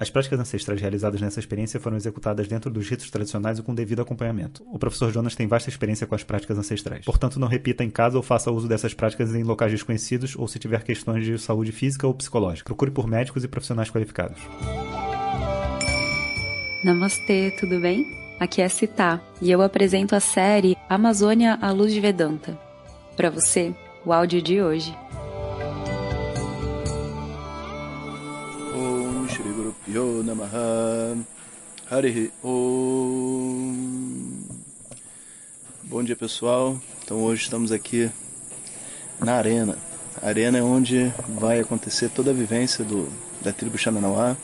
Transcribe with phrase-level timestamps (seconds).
[0.00, 4.00] As práticas ancestrais realizadas nessa experiência foram executadas dentro dos ritos tradicionais e com devido
[4.00, 4.64] acompanhamento.
[4.72, 7.04] O professor Jonas tem vasta experiência com as práticas ancestrais.
[7.04, 10.58] Portanto, não repita em casa ou faça uso dessas práticas em locais desconhecidos ou se
[10.58, 12.68] tiver questões de saúde física ou psicológica.
[12.68, 14.40] Procure por médicos e profissionais qualificados.
[16.82, 18.06] Namastê, tudo bem?
[18.40, 22.58] Aqui é Citá e eu apresento a série Amazônia à Luz de Vedanta.
[23.18, 23.74] Para você,
[24.06, 24.96] o áudio de hoje.
[29.92, 31.16] Yo Namaha
[31.90, 33.74] Harihi Om
[35.82, 38.08] Bom dia pessoal, então hoje estamos aqui
[39.18, 39.76] na arena.
[40.22, 43.08] A arena é onde vai acontecer toda a vivência do,
[43.40, 44.36] da tribo Xananauá.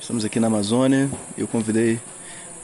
[0.00, 1.08] Estamos aqui na Amazônia
[1.38, 2.00] e eu convidei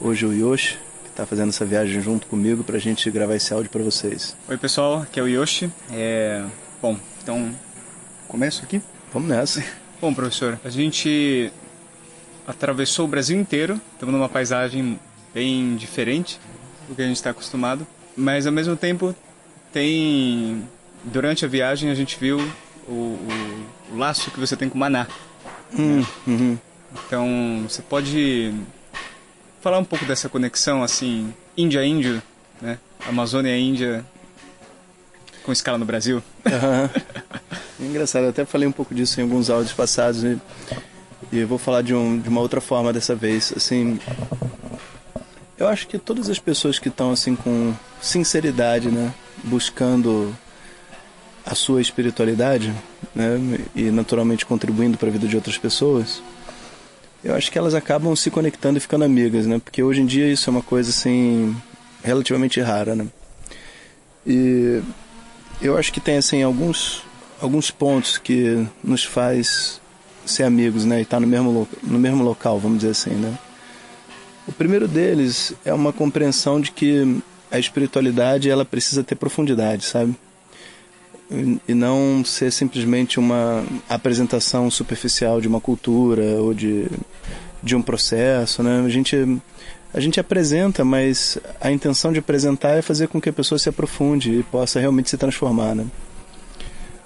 [0.01, 3.53] hoje o Yoshi, que está fazendo essa viagem junto comigo para a gente gravar esse
[3.53, 4.35] áudio para vocês.
[4.49, 5.71] Oi pessoal, aqui é o Yoshi.
[5.93, 6.43] É...
[6.81, 7.55] Bom, então
[8.27, 8.81] começo aqui?
[9.13, 9.63] Vamos nessa.
[10.03, 11.49] Bom, professor, a gente
[12.45, 14.99] atravessou o Brasil inteiro, estamos numa paisagem
[15.33, 16.41] bem diferente
[16.89, 19.15] do que a gente está acostumado, mas ao mesmo tempo
[19.71, 20.67] tem
[21.05, 22.37] durante a viagem a gente viu
[22.85, 25.07] o, o, o laço que você tem com o Maná.
[25.73, 26.05] Hum, né?
[26.27, 26.57] uhum.
[27.07, 28.53] Então você pode
[29.61, 32.21] falar um pouco dessa conexão assim Índia-Índio,
[32.61, 32.77] né?
[33.07, 34.05] Amazônia-Índia
[35.43, 36.21] com escala no Brasil.
[36.45, 36.89] Uhum.
[37.83, 40.39] Engraçado, eu até falei um pouco disso em alguns áudios passados e,
[41.31, 43.53] e eu vou falar de, um, de uma outra forma dessa vez.
[43.55, 43.99] Assim,
[45.57, 50.35] eu acho que todas as pessoas que estão assim com sinceridade, né, buscando
[51.45, 52.73] a sua espiritualidade,
[53.13, 53.37] né,
[53.75, 56.21] e naturalmente contribuindo para a vida de outras pessoas,
[57.23, 59.59] eu acho que elas acabam se conectando e ficando amigas, né?
[59.63, 61.55] Porque hoje em dia isso é uma coisa assim
[62.03, 63.07] relativamente rara, né?
[64.27, 64.81] E
[65.61, 67.03] eu acho que tem assim alguns
[67.43, 69.81] alguns pontos que nos faz
[70.25, 70.99] ser amigos, né?
[70.99, 73.37] E estar tá no mesmo, no mesmo local, vamos dizer assim, né?
[74.47, 77.21] O primeiro deles é uma compreensão de que
[77.51, 80.15] a espiritualidade ela precisa ter profundidade, sabe?
[81.67, 86.87] E não ser simplesmente uma apresentação superficial de uma cultura ou de,
[87.61, 88.83] de um processo, né?
[88.85, 89.17] A gente
[89.93, 93.69] a gente apresenta, mas a intenção de apresentar é fazer com que a pessoa se
[93.69, 95.85] aprofunde e possa realmente se transformar, né?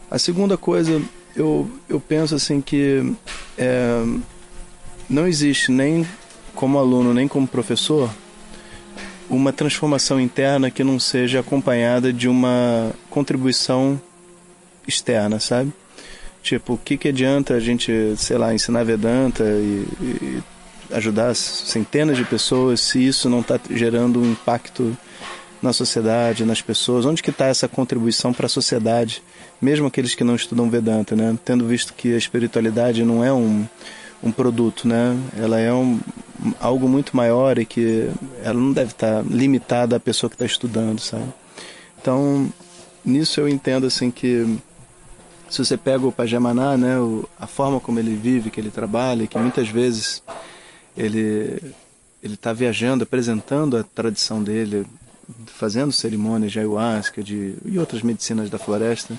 [0.09, 1.01] A segunda coisa,
[1.35, 3.13] eu, eu penso assim que
[3.57, 4.03] é,
[5.09, 6.07] não existe nem
[6.55, 8.09] como aluno nem como professor
[9.29, 14.01] uma transformação interna que não seja acompanhada de uma contribuição
[14.87, 15.73] externa, sabe?
[16.41, 20.43] Tipo, o que, que adianta a gente, sei lá, ensinar Vedanta e, e
[20.93, 24.97] ajudar centenas de pessoas se isso não está gerando um impacto
[25.61, 27.05] na sociedade, nas pessoas?
[27.05, 29.21] Onde que está essa contribuição para a sociedade?
[29.61, 31.37] mesmo aqueles que não estudam Vedanta, né?
[31.43, 33.65] Tendo visto que a espiritualidade não é um,
[34.23, 35.17] um produto, né?
[35.35, 35.99] Ela é um,
[36.59, 38.09] algo muito maior e que
[38.43, 41.33] ela não deve estar limitada à pessoa que está estudando, sabe?
[41.99, 42.51] Então,
[43.03, 44.57] nisso eu entendo assim que
[45.49, 49.25] se você pega o Pajamaná, né, o, a forma como ele vive, que ele trabalha,
[49.27, 50.21] que muitas vezes
[50.95, 51.73] ele
[52.21, 54.85] ele está viajando, apresentando a tradição dele,
[55.45, 59.17] fazendo cerimônias de ayahuasca de, e outras medicinas da floresta,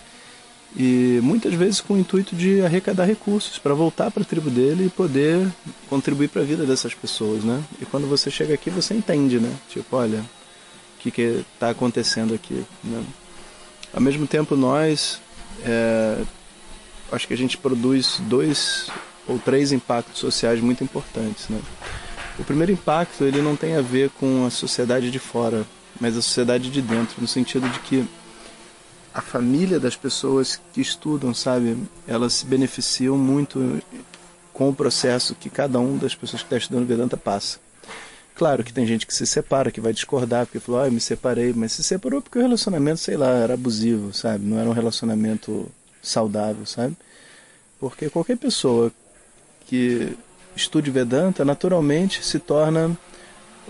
[0.77, 4.87] e muitas vezes com o intuito de arrecadar recursos para voltar para a tribo dele
[4.87, 5.51] e poder
[5.89, 7.63] contribuir para a vida dessas pessoas, né?
[7.81, 9.51] E quando você chega aqui você entende, né?
[9.71, 11.09] Tipo, olha, o que
[11.55, 13.03] está acontecendo aqui, né?
[13.95, 15.21] Ao mesmo tempo nós,
[15.65, 16.23] é,
[17.11, 18.91] acho que a gente produz dois
[19.27, 21.61] ou três impactos sociais muito importantes, né?
[22.39, 25.67] O primeiro impacto ele não tem a ver com a sociedade de fora,
[26.01, 28.09] mas a sociedade de dentro, no sentido de que
[29.13, 33.83] a família das pessoas que estudam, sabe, elas se beneficiam muito
[34.53, 37.59] com o processo que cada um das pessoas que está estudando Vedanta passa.
[38.37, 41.01] Claro que tem gente que se separa, que vai discordar, porque falou, ah, eu me
[41.01, 44.45] separei, mas se separou porque o relacionamento, sei lá, era abusivo, sabe?
[44.45, 45.69] Não era um relacionamento
[46.01, 46.97] saudável, sabe?
[47.81, 48.93] Porque qualquer pessoa
[49.67, 50.17] que
[50.59, 52.97] estude Vedanta naturalmente se torna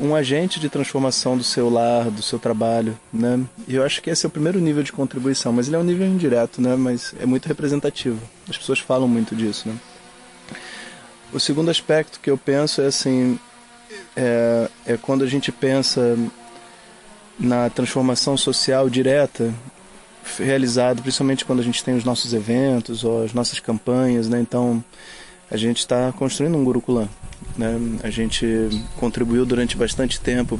[0.00, 3.40] um agente de transformação do seu lar, do seu trabalho, né?
[3.66, 5.84] E eu acho que esse é o primeiro nível de contribuição, mas ele é um
[5.84, 6.76] nível indireto, né?
[6.76, 8.20] Mas é muito representativo.
[8.48, 9.76] As pessoas falam muito disso, né?
[11.32, 13.38] O segundo aspecto que eu penso é assim,
[14.16, 16.16] é, é quando a gente pensa
[17.38, 19.52] na transformação social direta
[20.38, 24.40] realizada, principalmente quando a gente tem os nossos eventos ou as nossas campanhas, né?
[24.40, 24.82] Então
[25.50, 27.08] a gente está construindo um Gurukulam.
[27.56, 27.98] Né?
[28.02, 28.46] A gente
[28.96, 30.58] contribuiu durante bastante tempo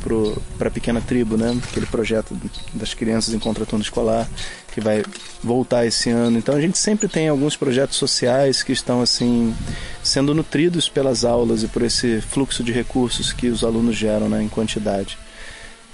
[0.58, 1.56] para a Pequena Tribo, né?
[1.70, 2.36] aquele projeto
[2.74, 4.28] das crianças em contraturno escolar,
[4.72, 5.04] que vai
[5.42, 6.38] voltar esse ano.
[6.38, 9.54] Então a gente sempre tem alguns projetos sociais que estão assim
[10.02, 14.42] sendo nutridos pelas aulas e por esse fluxo de recursos que os alunos geram né,
[14.42, 15.18] em quantidade.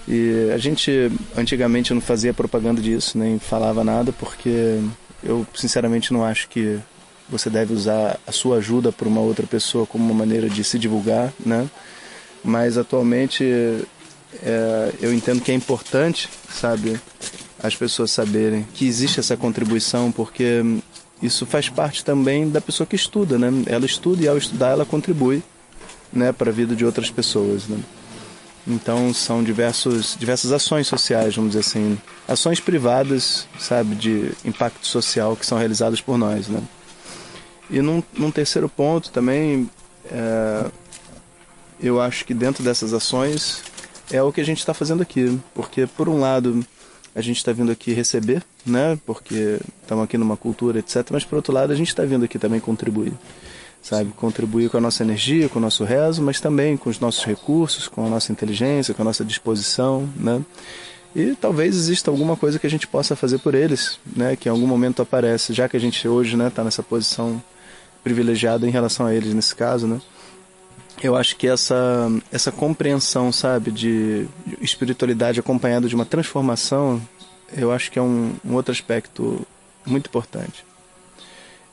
[0.06, 4.78] E a gente antigamente não fazia propaganda disso, nem falava nada, porque
[5.22, 6.78] eu sinceramente não acho que
[7.28, 10.78] você deve usar a sua ajuda por uma outra pessoa como uma maneira de se
[10.78, 11.68] divulgar, né?
[12.42, 13.44] Mas atualmente
[14.42, 17.00] é, eu entendo que é importante, sabe,
[17.62, 20.62] as pessoas saberem que existe essa contribuição, porque
[21.22, 23.48] isso faz parte também da pessoa que estuda, né?
[23.66, 25.42] Ela estuda e ao estudar ela contribui,
[26.12, 27.78] né, para a vida de outras pessoas, né?
[28.66, 35.36] Então são diversos, diversas ações sociais, vamos dizer assim, ações privadas, sabe, de impacto social
[35.36, 36.62] que são realizadas por nós, né?
[37.70, 39.68] E num, num terceiro ponto também,
[40.10, 40.70] é,
[41.80, 43.62] eu acho que dentro dessas ações
[44.10, 46.64] é o que a gente está fazendo aqui, porque por um lado
[47.14, 48.98] a gente está vindo aqui receber, né?
[49.06, 51.08] Porque estamos aqui numa cultura, etc.
[51.12, 53.12] Mas por outro lado a gente está vindo aqui também contribuir,
[53.82, 54.10] sabe?
[54.16, 57.86] Contribuir com a nossa energia, com o nosso rezo, mas também com os nossos recursos,
[57.86, 60.42] com a nossa inteligência, com a nossa disposição, né?
[61.14, 64.34] E talvez exista alguma coisa que a gente possa fazer por eles, né?
[64.34, 67.40] Que em algum momento aparece, já que a gente hoje, né, está nessa posição
[68.04, 70.00] privilegiada em relação a eles nesse caso, né?
[71.02, 74.26] eu acho que essa, essa compreensão, sabe, de
[74.60, 77.00] espiritualidade acompanhada de uma transformação,
[77.56, 79.46] eu acho que é um, um outro aspecto
[79.84, 80.64] muito importante.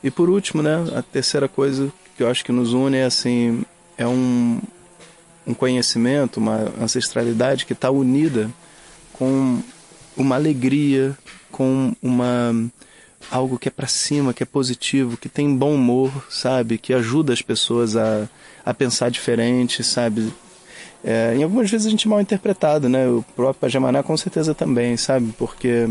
[0.02, 3.64] E por último, né, a terceira coisa que eu acho que nos une é assim,
[3.96, 4.60] é um,
[5.46, 8.50] um conhecimento, uma ancestralidade que está unida
[9.12, 9.62] com
[10.16, 11.16] uma alegria,
[11.50, 12.52] com uma
[13.32, 17.32] algo que é para cima, que é positivo, que tem bom humor, sabe, que ajuda
[17.32, 18.28] as pessoas a
[18.64, 20.32] a pensar diferente, sabe?
[21.04, 23.08] É, em algumas vezes a gente é mal interpretado, né?
[23.08, 25.34] O próprio Pajamaná com certeza também, sabe?
[25.36, 25.88] Porque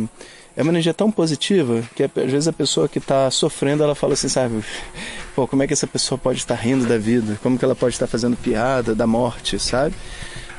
[0.55, 4.13] é uma energia tão positiva que às vezes a pessoa que está sofrendo ela fala
[4.13, 4.63] assim, sabe?
[5.35, 7.37] Pô, como é que essa pessoa pode estar rindo da vida?
[7.43, 9.95] Como que ela pode estar fazendo piada da morte, sabe?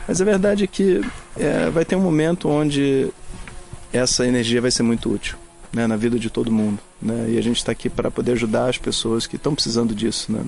[0.07, 1.01] Mas a verdade é que
[1.39, 3.09] é, vai ter um momento onde
[3.93, 5.42] essa energia vai ser muito útil
[5.73, 6.79] né, na vida de todo mundo.
[7.01, 7.31] Né?
[7.31, 10.31] E a gente está aqui para poder ajudar as pessoas que estão precisando disso.
[10.31, 10.45] Né?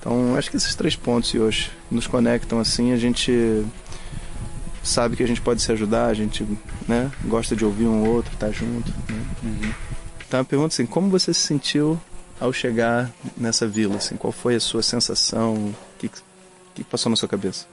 [0.00, 3.64] Então, acho que esses três pontos hoje nos conectam assim, a gente
[4.82, 6.46] sabe que a gente pode se ajudar, a gente
[6.86, 8.90] né, gosta de ouvir um outro, estar tá junto.
[9.08, 9.26] Né?
[9.42, 9.72] Uhum.
[10.26, 12.00] Então, a pergunta assim, como você se sentiu
[12.40, 13.96] ao chegar nessa vila?
[13.96, 15.54] Assim, qual foi a sua sensação?
[15.54, 16.10] O que,
[16.74, 17.66] que passou na sua cabeça?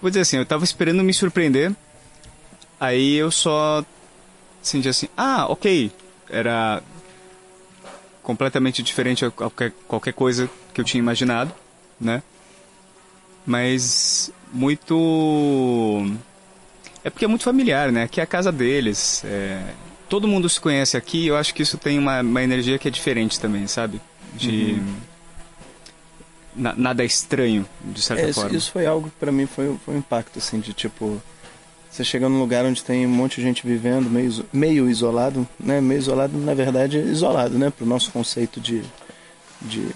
[0.00, 1.72] Vou dizer assim, eu estava esperando me surpreender,
[2.80, 3.84] aí eu só
[4.62, 5.90] senti assim, ah, ok,
[6.28, 6.82] era
[8.22, 11.52] completamente diferente a qualquer, qualquer coisa que eu tinha imaginado
[12.00, 12.22] né?
[13.44, 16.06] Mas muito.
[17.02, 18.04] É porque é muito familiar, né?
[18.04, 19.22] Aqui é a casa deles.
[19.24, 19.62] É...
[20.08, 21.26] Todo mundo se conhece aqui.
[21.26, 24.00] Eu acho que isso tem uma, uma energia que é diferente também, sabe?
[24.34, 24.72] De.
[24.72, 24.96] Uhum.
[26.56, 28.56] Na, nada estranho, de certa é, forma.
[28.56, 31.22] Isso foi algo que pra mim foi, foi um impacto, assim, de tipo.
[31.90, 35.80] Você chega num lugar onde tem um monte de gente vivendo, meio, meio isolado, né?
[35.80, 37.70] Meio isolado, na verdade, isolado, né?
[37.70, 38.82] Pro nosso conceito de,
[39.60, 39.88] de,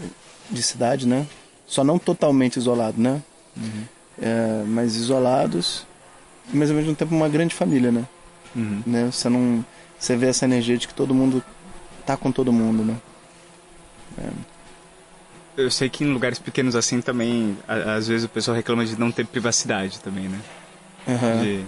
[0.50, 1.26] de cidade, né?
[1.66, 3.22] Só não totalmente isolado, né?
[3.56, 3.84] Uhum.
[4.20, 5.86] É, mas isolados,
[6.52, 8.04] mas ao mesmo tempo uma grande família, né?
[8.54, 8.82] Uhum.
[8.86, 9.10] né?
[9.10, 9.64] Você não,
[9.98, 11.42] você vê essa energia de que todo mundo
[12.04, 12.96] tá com todo mundo, né?
[14.18, 14.28] É.
[15.56, 19.12] Eu sei que em lugares pequenos assim também, às vezes o pessoal reclama de não
[19.12, 20.40] ter privacidade também, né?
[21.06, 21.42] Uhum.
[21.42, 21.64] De...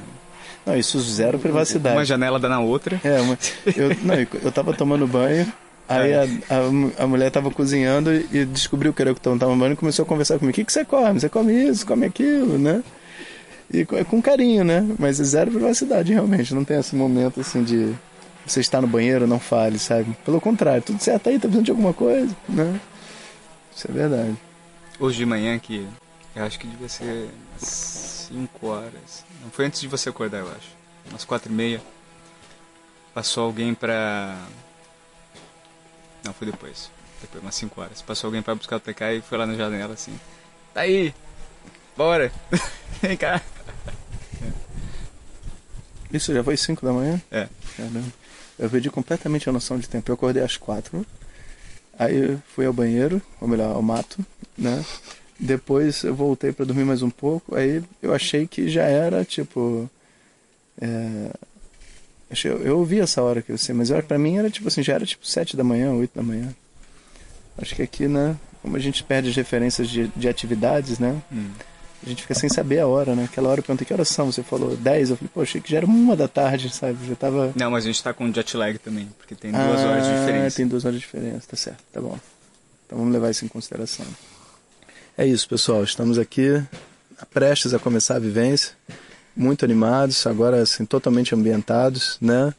[0.66, 1.97] Não, isso zero privacidade.
[1.97, 3.00] Uma janela dá na outra.
[3.04, 3.38] É, uma...
[3.76, 5.52] eu, não, eu tava tomando banho,
[5.88, 6.21] Aí é.
[6.21, 9.75] a, a, a, mulher tava cozinhando e descobriu que era o que eu tava banho
[9.75, 10.52] e começou a conversar comigo.
[10.52, 11.21] O que, que você come?
[11.21, 12.83] Você come isso, come aquilo, né?
[13.73, 14.87] E com carinho, né?
[14.99, 16.54] Mas zero privacidade, realmente.
[16.54, 17.94] Não tem esse momento assim de
[18.47, 20.16] você estar no banheiro, não fale, sabe?
[20.25, 22.80] Pelo contrário, tudo certo aí, tá precisando de alguma coisa, né?
[23.75, 24.37] Isso é verdade.
[24.99, 25.87] Hoje de manhã que
[26.35, 27.28] eu acho que devia ser
[28.34, 29.24] 5 horas.
[29.42, 30.68] Não foi antes de você acordar, eu acho.
[31.08, 31.82] Umas quatro e meia.
[33.14, 34.36] Passou alguém pra
[36.24, 36.90] não, foi depois.
[37.20, 38.02] Depois, umas 5 horas.
[38.02, 40.18] Passou alguém para buscar o TK e foi lá na janela assim.
[40.72, 41.14] Tá aí!
[41.96, 42.32] Bora!
[43.02, 43.42] Vem cá!
[46.10, 47.20] Isso já foi 5 da manhã?
[47.30, 47.48] É.
[47.76, 48.02] Caramba.
[48.58, 50.10] Eu perdi completamente a noção de tempo.
[50.10, 51.04] Eu acordei às 4.
[51.98, 54.24] Aí fui ao banheiro, ou melhor, ao mato,
[54.56, 54.84] né?
[55.38, 57.56] Depois eu voltei para dormir mais um pouco.
[57.56, 59.88] Aí eu achei que já era, tipo.
[60.80, 61.30] É,
[62.44, 65.06] eu, eu ouvi essa hora que você, mas para mim era tipo assim, já era
[65.06, 66.54] tipo sete da manhã, oito da manhã.
[67.56, 71.22] Acho que aqui, né, como a gente perde as referências de, de atividades, né?
[71.32, 71.50] Hum.
[72.04, 73.24] A gente fica sem saber a hora, né?
[73.24, 75.70] Aquela hora eu perguntei que horas são, você falou 10, eu falei, pô, achei que
[75.70, 76.98] já era uma da tarde, sabe?
[77.06, 77.52] Já tava.
[77.56, 80.18] Não, mas a gente tá com jet lag também, porque tem duas ah, horas de
[80.18, 80.56] diferença.
[80.56, 82.18] Tem duas horas de diferença, tá certo, tá bom.
[82.86, 84.04] Então vamos levar isso em consideração.
[85.16, 85.85] É isso, pessoal.
[85.85, 86.61] Estamos aqui
[87.33, 88.73] prestes a começar a vivência,
[89.37, 92.52] muito animados, agora assim, totalmente ambientados, né?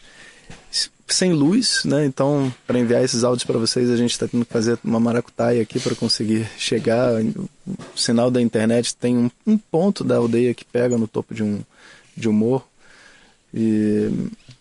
[1.05, 2.05] Sem luz, né?
[2.05, 5.61] Então, para enviar esses áudios para vocês, a gente está tendo que fazer uma maracutaia
[5.61, 7.21] aqui para conseguir chegar.
[7.93, 11.43] O sinal da internet tem um, um, ponto da aldeia que pega no topo de
[11.43, 11.59] um,
[12.15, 12.65] de um morro.
[13.53, 14.09] E,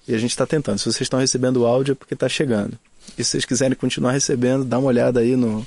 [0.09, 0.79] e a gente está tentando.
[0.79, 2.77] Se vocês estão recebendo o áudio é porque está chegando.
[3.17, 5.65] E se vocês quiserem continuar recebendo, dá uma olhada aí no,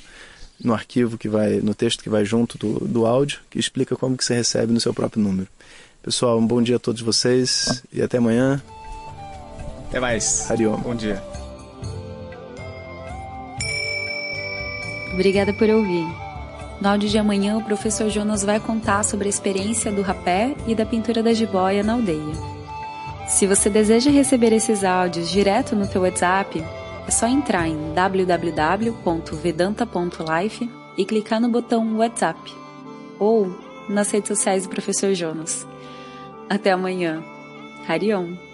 [0.62, 4.16] no arquivo que vai, no texto que vai junto do, do áudio, que explica como
[4.16, 5.48] que você recebe no seu próprio número.
[6.02, 8.62] Pessoal, um bom dia a todos vocês e até amanhã.
[9.88, 10.50] Até mais.
[10.50, 10.76] Hariom.
[10.80, 11.22] Bom dia.
[15.12, 16.06] Obrigada por ouvir.
[16.80, 20.74] No áudio de amanhã, o professor Jonas vai contar sobre a experiência do rapé e
[20.74, 22.34] da pintura da jiboia na aldeia.
[23.26, 26.64] Se você deseja receber esses áudios direto no teu WhatsApp,
[27.08, 32.38] é só entrar em www.vedanta.life e clicar no botão WhatsApp
[33.18, 33.50] ou
[33.88, 35.66] nas redes sociais do Professor Jonas.
[36.50, 37.24] Até amanhã.
[37.88, 38.47] Harion!